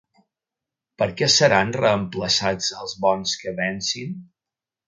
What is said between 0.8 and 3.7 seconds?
Per què seran reemplaçats els bons que